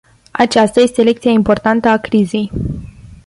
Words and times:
Aceasta 0.31 0.79
este 0.79 1.03
lecția 1.03 1.31
importantă 1.31 1.87
a 1.89 1.97
crizei. 1.97 2.51